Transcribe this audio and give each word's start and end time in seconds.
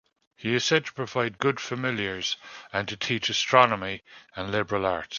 He 0.35 0.55
is 0.55 0.65
said 0.65 0.87
to 0.87 0.93
provide 0.93 1.37
good 1.37 1.59
familiars, 1.59 2.35
and 2.73 2.87
to 2.87 2.97
teach 2.97 3.29
astronomy 3.29 4.01
and 4.35 4.49
liberal 4.51 4.87
arts. 4.87 5.09